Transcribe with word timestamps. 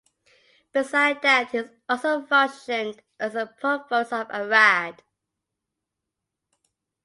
Beside 0.71 1.21
that 1.21 1.51
he 1.51 1.61
also 1.87 2.25
functioned 2.25 3.03
as 3.19 3.33
the 3.33 3.45
provost 3.45 4.11
of 4.11 4.27
Arad. 4.31 5.03